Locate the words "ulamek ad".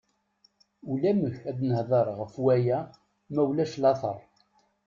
0.91-1.59